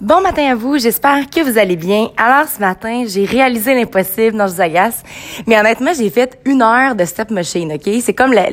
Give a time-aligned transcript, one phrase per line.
[0.00, 2.10] Bon matin à vous, j'espère que vous allez bien.
[2.16, 5.02] Alors ce matin, j'ai réalisé l'impossible, non je vous agace,
[5.44, 8.00] mais honnêtement, j'ai fait une heure de step machine, ok?
[8.00, 8.46] C'est comme la...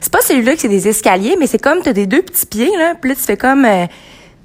[0.00, 2.76] C'est pas celui-là qui c'est des escaliers, mais c'est comme t'as des deux petits pieds,
[2.76, 3.64] là, puis tu fais comme...
[3.64, 3.86] Euh,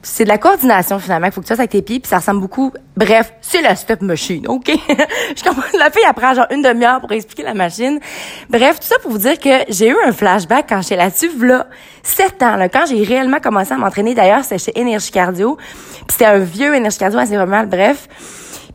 [0.02, 2.42] c'est de la coordination finalement faut que tu fasses avec tes pieds puis ça ressemble
[2.42, 2.72] beaucoup.
[2.96, 4.72] Bref c'est la step machine ok?
[5.36, 5.78] Je comprends.
[5.78, 8.00] La fille après genre une demi-heure pour expliquer la machine.
[8.50, 11.68] Bref tout ça pour vous dire que j'ai eu un flashback quand j'étais là-dessus là
[12.04, 14.14] sept ans là quand j'ai réellement commencé à m'entraîner.
[14.14, 18.08] D'ailleurs c'était chez Énergie Cardio puis c'était un vieux Énergie Cardio assez normal bref.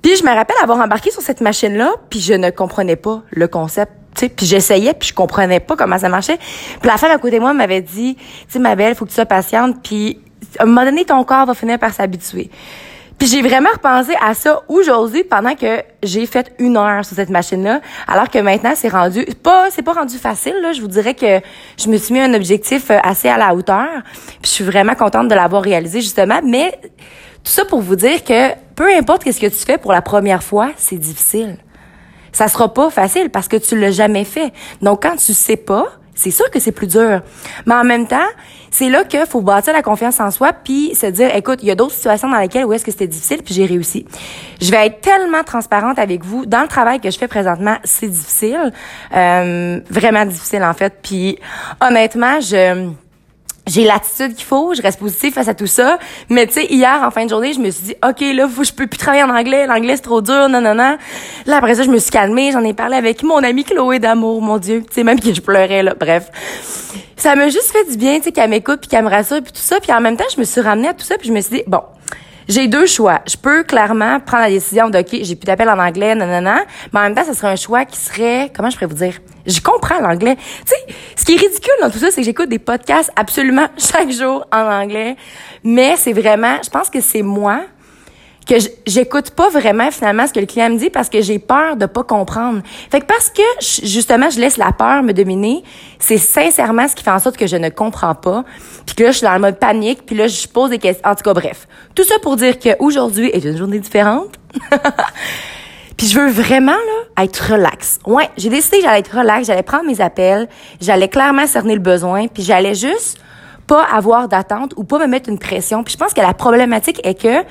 [0.02, 3.22] Puis je me rappelle avoir embarqué sur cette machine là puis je ne comprenais pas
[3.30, 6.38] le concept puis j'essayais, puis je comprenais pas comment ça marchait.
[6.38, 9.10] Puis la femme à côté de moi m'avait dit, tu sais, ma belle, faut que
[9.10, 10.20] tu sois patiente, puis
[10.58, 12.50] à un moment donné, ton corps va finir par s'habituer.
[13.22, 17.30] Puis j'ai vraiment repensé à ça aujourd'hui pendant que j'ai fait une heure sur cette
[17.30, 20.72] machine-là, alors que maintenant c'est rendu pas c'est pas rendu facile là.
[20.72, 21.40] Je vous dirais que
[21.76, 23.86] je me suis mis un objectif euh, assez à la hauteur.
[24.14, 26.40] Puis je suis vraiment contente de l'avoir réalisé justement.
[26.42, 30.02] Mais tout ça pour vous dire que peu importe ce que tu fais pour la
[30.02, 31.58] première fois, c'est difficile.
[32.32, 34.52] Ça sera pas facile parce que tu l'as jamais fait.
[34.80, 37.22] Donc quand tu sais pas, c'est sûr que c'est plus dur.
[37.66, 38.18] Mais en même temps,
[38.70, 41.70] c'est là qu'il faut bâtir la confiance en soi puis se dire, écoute, il y
[41.70, 44.06] a d'autres situations dans lesquelles où est-ce que c'était difficile puis j'ai réussi.
[44.60, 46.46] Je vais être tellement transparente avec vous.
[46.46, 48.72] Dans le travail que je fais présentement, c'est difficile.
[49.14, 50.94] Euh, vraiment difficile, en fait.
[51.02, 51.38] Puis
[51.80, 52.90] honnêtement, je
[53.66, 55.98] j'ai l'attitude qu'il faut, je reste positive face à tout ça.
[56.28, 58.64] Mais tu sais, hier, en fin de journée, je me suis dit, OK, là, faut,
[58.64, 60.96] je peux plus travailler en anglais, l'anglais c'est trop dur, non, non, non.
[61.46, 64.42] Là, après ça, je me suis calmée, j'en ai parlé avec mon amie Chloé d'amour,
[64.42, 64.82] mon Dieu.
[64.86, 66.30] Tu sais, même que je pleurais, là, bref.
[67.16, 69.52] Ça m'a juste fait du bien, tu sais, qu'elle m'écoute, puis qu'elle me rassure, puis
[69.52, 69.78] tout ça.
[69.80, 71.58] Puis en même temps, je me suis ramenée à tout ça, puis je me suis
[71.58, 71.82] dit, bon,
[72.48, 73.20] j'ai deux choix.
[73.26, 76.40] Je peux clairement prendre la décision de, OK, j'ai plus d'appel en anglais, non, non,
[76.40, 76.60] non.
[76.92, 79.14] Mais en même temps, ce serait un choix qui serait, comment je pourrais vous dire?
[79.46, 80.36] Je comprends l'anglais.
[80.36, 83.66] Tu sais, ce qui est ridicule dans tout ça, c'est que j'écoute des podcasts absolument
[83.78, 85.16] chaque jour en anglais.
[85.64, 87.62] Mais c'est vraiment, je pense que c'est moi
[88.46, 88.54] que
[88.86, 91.86] j'écoute pas vraiment finalement ce que le client me dit parce que j'ai peur de
[91.86, 92.60] pas comprendre.
[92.90, 93.42] Fait que parce que
[93.84, 95.62] justement je laisse la peur me dominer,
[95.98, 98.44] c'est sincèrement ce qui fait en sorte que je ne comprends pas,
[98.86, 101.08] puis que là je suis dans le mode panique, puis là je pose des questions.
[101.08, 104.38] En tout cas bref, tout ça pour dire qu'aujourd'hui est une journée différente.
[105.96, 108.00] puis je veux vraiment là être relax.
[108.06, 110.48] Ouais, j'ai décidé que j'allais être relax, j'allais prendre mes appels,
[110.80, 113.18] j'allais clairement cerner le besoin, puis j'allais juste
[113.66, 115.84] pas avoir d'attente ou pas me mettre une pression.
[115.84, 117.44] Puis je pense que la problématique est que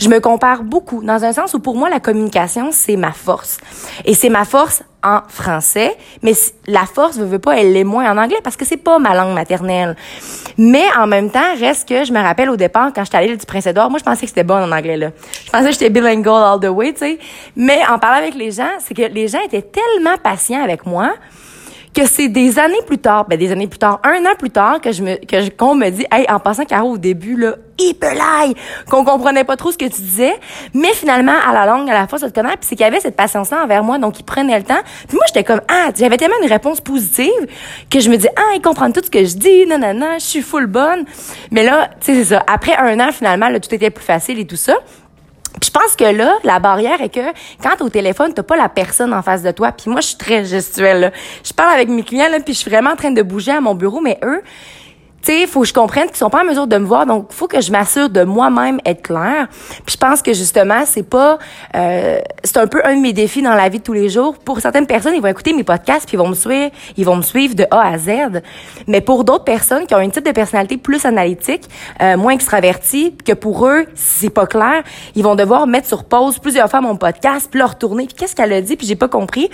[0.00, 3.58] je me compare beaucoup dans un sens où pour moi la communication c'est ma force
[4.04, 6.32] et c'est ma force en français, mais
[6.66, 9.14] la force veut, veut pas elle l'est moins en anglais parce que c'est pas ma
[9.14, 9.96] langue maternelle.
[10.58, 13.46] Mais en même temps, reste que je me rappelle au départ quand j'étais allée du
[13.46, 15.10] Prince Édouard, moi je pensais que c'était bon en anglais là.
[15.46, 17.18] Je pensais que j'étais bilingual all the way, tu sais.
[17.56, 21.12] Mais en parlant avec les gens, c'est que les gens étaient tellement patients avec moi
[21.94, 24.80] que c'est des années plus tard, ben des années plus tard, un an plus tard
[24.80, 27.56] que je me que qu'on me dit hey en passant Caro au début là,
[28.88, 30.34] qu'on comprenait pas trop ce que tu disais,
[30.74, 32.88] mais finalement à la longue à la fois ça te connaît puis c'est qu'il y
[32.88, 34.80] avait cette patience là envers moi donc il prenait le temps.
[35.08, 37.46] Puis moi j'étais comme ah, j'avais tellement une réponse positive
[37.90, 40.14] que je me dis ah, ils comprennent tout ce que je dis, non non non,
[40.18, 41.04] je suis full bonne.
[41.50, 44.38] Mais là, tu sais c'est ça, après un an finalement là tout était plus facile
[44.38, 44.76] et tout ça
[45.62, 47.20] je pense que là, la barrière est que
[47.62, 49.72] quand au téléphone, t'as pas la personne en face de toi.
[49.72, 51.12] Puis moi, je suis très gestuelle.
[51.44, 53.60] Je parle avec mes clients, là, puis je suis vraiment en train de bouger à
[53.60, 54.42] mon bureau, mais eux,
[55.22, 57.32] tu sais, faut que je comprenne qu'ils sont pas en mesure de me voir, donc
[57.32, 59.48] faut que je m'assure de moi-même être claire.
[59.84, 61.38] Puis je pense que justement, c'est pas,
[61.74, 64.38] euh, c'est un peu un de mes défis dans la vie de tous les jours.
[64.38, 67.16] Pour certaines personnes, ils vont écouter mes podcasts puis ils vont me suivre, ils vont
[67.16, 68.42] me suivre de A à Z.
[68.86, 71.68] Mais pour d'autres personnes qui ont un type de personnalité plus analytique,
[72.00, 74.82] euh, moins extravertie, que pour eux, c'est pas clair,
[75.14, 78.06] ils vont devoir mettre sur pause plusieurs fois mon podcast, puis le retourner.
[78.06, 78.76] Puis qu'est-ce qu'elle a dit?
[78.76, 79.50] Puis j'ai pas compris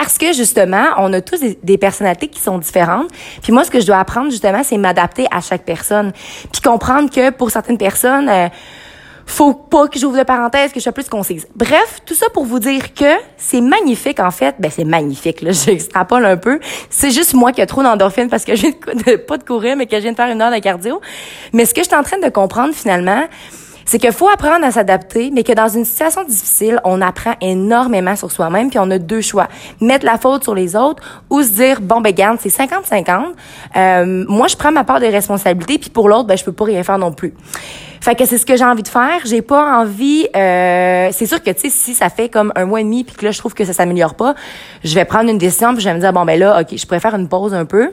[0.00, 3.08] parce que justement, on a tous des, des personnalités qui sont différentes.
[3.42, 6.12] Puis moi, ce que je dois apprendre justement, c'est m'adapter à chaque personne.
[6.52, 8.46] Puis comprendre que pour certaines personnes, euh,
[9.26, 11.48] faut pas que j'ouvre de parenthèse, que je sois plus concise.
[11.56, 14.54] Bref, tout ça pour vous dire que c'est magnifique en fait.
[14.60, 16.60] Ben c'est magnifique là, j'extrapole un peu.
[16.90, 19.74] C'est juste moi qui ai trop d'endorphine parce que je viens de, pas de courir
[19.74, 21.00] mais que je viens de faire une heure de cardio.
[21.52, 23.24] Mais ce que je suis en train de comprendre finalement,
[23.88, 28.16] c'est qu'il faut apprendre à s'adapter, mais que dans une situation difficile, on apprend énormément
[28.16, 29.48] sur soi-même, puis on a deux choix.
[29.80, 33.32] Mettre la faute sur les autres ou se dire, bon, ben garde, c'est 50-50.
[33.76, 36.66] Euh, moi, je prends ma part de responsabilité, puis pour l'autre, ben je peux pas
[36.66, 37.32] rien faire non plus.
[38.02, 39.22] Fait que c'est ce que j'ai envie de faire.
[39.24, 40.28] J'ai pas envie.
[40.36, 43.16] Euh, c'est sûr que tu sais, si ça fait comme un mois et demi puis
[43.16, 44.34] que là je trouve que ça s'améliore pas,
[44.84, 46.86] je vais prendre une décision puis je vais me dire bon ben là, ok, je
[46.86, 47.90] préfère une pause un peu.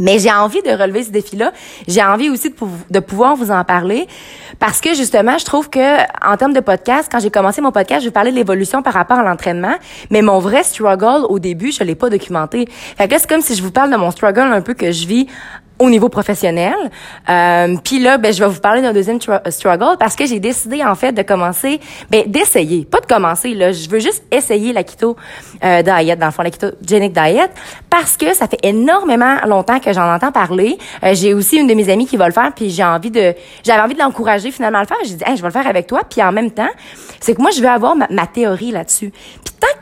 [0.00, 1.52] Mais j'ai envie de relever ce défi-là.
[1.86, 2.52] J'ai envie aussi
[2.90, 4.08] de, pouvoir vous en parler
[4.58, 8.04] parce que justement, je trouve que en termes de podcast, quand j'ai commencé mon podcast,
[8.04, 9.74] je parlais de l'évolution par rapport à l'entraînement,
[10.10, 12.66] mais mon vrai struggle au début, je l'ai pas documenté.
[12.96, 15.06] Fait que c'est comme si je vous parle de mon struggle un peu que je
[15.06, 15.26] vis
[15.84, 16.74] au niveau professionnel.
[17.28, 20.82] Euh, Puis là, ben, je vais vous parler d'un deuxième struggle parce que j'ai décidé
[20.82, 23.72] en fait de commencer, ben, d'essayer, pas de commencer là.
[23.72, 25.16] Je veux juste essayer la keto
[25.64, 27.50] euh, diet, dans le fond, la ketogenic diet,
[27.90, 30.78] parce que ça fait énormément longtemps que j'en entends parler.
[31.02, 33.34] Euh, j'ai aussi une de mes amies qui va le faire, puis j'ai envie de,
[33.62, 34.98] j'avais envie de l'encourager finalement à le faire.
[35.04, 36.02] J'ai dit, hey, je vais le faire avec toi.
[36.08, 36.70] Puis en même temps,
[37.20, 39.12] c'est que moi, je veux avoir ma, théorie là-dessus.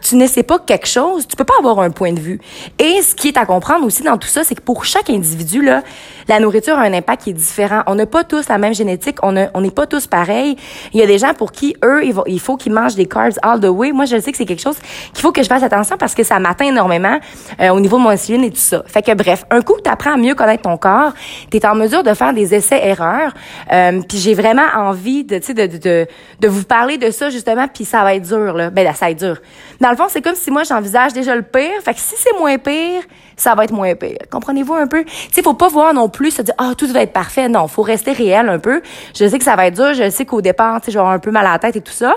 [0.03, 2.41] Tu ne sais pas quelque chose, tu peux pas avoir un point de vue.
[2.79, 5.63] Et ce qui est à comprendre aussi dans tout ça, c'est que pour chaque individu
[5.63, 5.83] là,
[6.29, 7.83] la nourriture a un impact qui est différent.
[7.87, 10.57] On n'a pas tous la même génétique, on n'est pas tous pareils.
[10.93, 13.61] Il y a des gens pour qui eux, il, faut qu'ils mangent des carbs all
[13.61, 13.93] the way.
[13.93, 14.77] Moi, je sais que c'est quelque chose
[15.13, 17.19] qu'il faut que je fasse attention parce que ça m'atteint énormément
[17.61, 18.83] euh, au niveau de mon insuline et tout ça.
[18.87, 21.13] Fait que bref, un coup que tu apprends à mieux connaître ton corps,
[21.51, 23.33] tu es en mesure de faire des essais-erreurs.
[23.73, 26.07] Euh, puis j'ai vraiment envie de, de, de,
[26.41, 28.71] de vous parler de ça justement, puis ça va être dur là.
[28.71, 29.37] Ben ça va être dur.
[29.81, 31.81] Dans c'est comme si moi j'envisage déjà le pire.
[31.85, 33.03] Fait que si c'est moins pire,
[33.37, 34.19] ça va être moins pire.
[34.31, 35.05] Comprenez-vous un peu?
[35.05, 37.49] Tu sais, faut pas voir non plus se dire, ah, tout va être parfait.
[37.49, 38.83] Non, faut rester réel un peu.
[39.15, 39.95] Je sais que ça va être dur.
[39.95, 42.17] Je sais qu'au départ, tu sais, un peu mal à la tête et tout ça.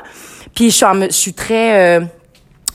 [0.54, 2.00] Puis je suis, je suis très...
[2.00, 2.06] Euh,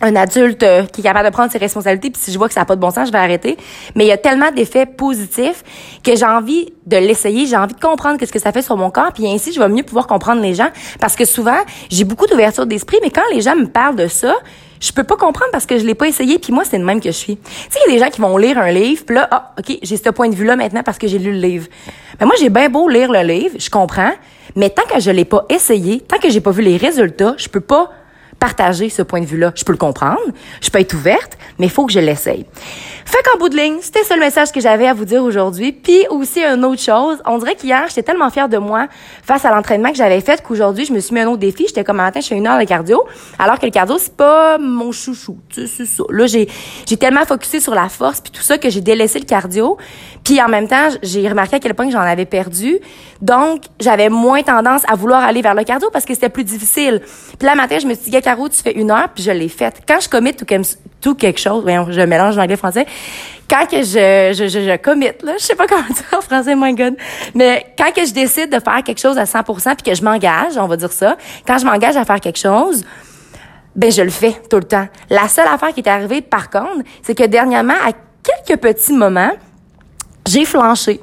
[0.00, 2.54] un adulte euh, qui est capable de prendre ses responsabilités, puis si je vois que
[2.54, 3.56] ça n'a pas de bon sens, je vais arrêter.
[3.94, 5.62] Mais il y a tellement d'effets positifs
[6.02, 8.90] que j'ai envie de l'essayer, j'ai envie de comprendre qu'est-ce que ça fait sur mon
[8.90, 10.68] corps, puis ainsi je vais mieux pouvoir comprendre les gens.
[11.00, 11.58] Parce que souvent,
[11.90, 14.34] j'ai beaucoup d'ouverture d'esprit, mais quand les gens me parlent de ça,
[14.80, 17.00] je peux pas comprendre parce que je l'ai pas essayé puis moi c'est le même
[17.00, 17.36] que je suis.
[17.36, 19.52] Tu sais il y a des gens qui vont lire un livre puis là ah
[19.58, 21.68] OK, j'ai ce point de vue là maintenant parce que j'ai lu le livre.
[22.18, 24.12] Mais moi j'ai bien beau lire le livre, je comprends,
[24.56, 27.48] mais tant que je l'ai pas essayé, tant que j'ai pas vu les résultats, je
[27.48, 27.90] peux pas
[28.40, 29.52] partager ce point de vue-là.
[29.54, 30.18] Je peux le comprendre,
[30.60, 32.46] je peux être ouverte, mais il faut que je l'essaye.
[33.04, 35.72] Fait qu'en bout de ligne, c'était ça le message que j'avais à vous dire aujourd'hui.
[35.72, 38.86] Puis aussi une autre chose, on dirait qu'hier, j'étais tellement fière de moi
[39.22, 41.66] face à l'entraînement que j'avais fait qu'aujourd'hui, je me suis mis un autre défi.
[41.66, 43.02] J'étais comme matin, je fais une heure de cardio,
[43.38, 45.38] alors que le cardio c'est pas mon chouchou.
[45.50, 46.02] C'est ça.
[46.08, 46.48] Là, j'ai
[46.86, 49.76] j'ai tellement focusé sur la force puis tout ça que j'ai délaissé le cardio.
[50.24, 52.78] Puis en même temps, j'ai remarqué à quel point j'en avais perdu.
[53.20, 57.00] Donc, j'avais moins tendance à vouloir aller vers le cardio parce que c'était plus difficile.
[57.38, 59.48] Puis là matin, je me suis dit, Caro, tu fais une heure, puis je l'ai
[59.48, 59.82] faite.
[59.86, 60.46] Quand je commit tout,
[61.00, 62.86] tout quelque chose, je mélange l'anglais français.
[63.48, 66.54] Quand que je, je, je, je commit, là, je sais pas comment dire en français,
[66.56, 66.96] my God.
[67.34, 70.56] Mais quand que je décide de faire quelque chose à 100% puis que je m'engage,
[70.56, 71.16] on va dire ça,
[71.46, 72.84] quand je m'engage à faire quelque chose,
[73.74, 74.86] ben je le fais tout le temps.
[75.08, 77.92] La seule affaire qui est arrivée, par contre, c'est que dernièrement, à
[78.22, 79.32] quelques petits moments,
[80.26, 81.00] j'ai flanché.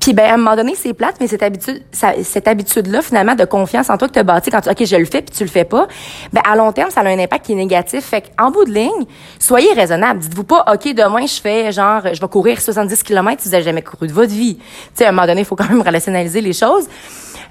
[0.00, 3.44] Puis ben à un moment donné, c'est plate, mais cette habitude, cette habitude-là, finalement, de
[3.44, 5.42] confiance en toi que tu as bâti quand tu OK, je le fais, puis tu
[5.42, 5.88] le fais pas,
[6.32, 8.04] ben à long terme, ça a un impact qui est négatif.
[8.04, 9.06] Fait qu'en bout de ligne,
[9.38, 10.20] soyez raisonnable.
[10.20, 13.64] Dites-vous pas, OK, demain, je fais genre, je vais courir 70 km si vous avez
[13.64, 14.56] jamais couru de votre vie.
[14.56, 14.64] Tu
[14.94, 16.86] sais, à un moment donné, il faut quand même rationaliser les choses.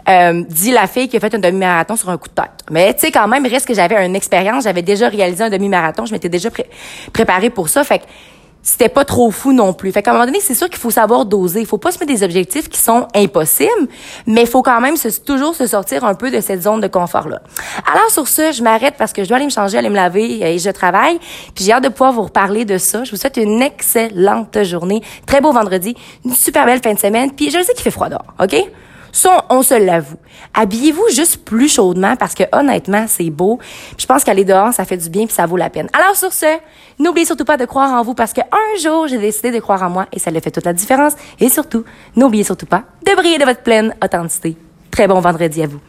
[0.10, 2.64] Euh, dit la fille qui a fait un demi-marathon sur un coup de tête.
[2.72, 6.06] Mais tu sais, quand même, reste que j'avais une expérience, j'avais déjà réalisé un demi-marathon,
[6.06, 6.50] je m'étais déjà
[7.12, 7.84] préparée pour ça.
[7.84, 8.06] Fait que
[8.62, 9.92] c'était pas trop fou non plus.
[9.92, 11.62] Fait qu'à un moment donné, c'est sûr qu'il faut savoir doser.
[11.62, 13.88] Il faut pas se mettre des objectifs qui sont impossibles,
[14.26, 14.96] mais il faut quand même
[15.26, 17.42] toujours se sortir un peu de cette zone de confort-là.
[17.92, 20.44] Alors sur ce, je m'arrête parce que je dois aller me changer, aller me laver
[20.44, 21.20] et je travaille.
[21.56, 23.04] Puis j'ai hâte de pouvoir vous reparler de ça.
[23.04, 25.02] Je vous souhaite une excellente journée.
[25.26, 25.96] Très beau vendredi.
[26.26, 27.32] Une super belle fin de semaine.
[27.32, 28.56] Puis je sais qu'il fait froid dehors, OK?
[29.18, 30.20] Ça, on, se l'avoue.
[30.54, 33.58] Habillez-vous juste plus chaudement parce que honnêtement, c'est beau.
[33.98, 35.90] je pense qu'aller dehors, ça fait du bien puis ça vaut la peine.
[35.92, 36.46] Alors sur ce,
[37.00, 38.46] n'oubliez surtout pas de croire en vous parce qu'un
[38.80, 41.14] jour, j'ai décidé de croire en moi et ça le fait toute la différence.
[41.40, 41.84] Et surtout,
[42.16, 44.56] n'oubliez surtout pas de briller de votre pleine authenticité.
[44.92, 45.80] Très bon vendredi à vous.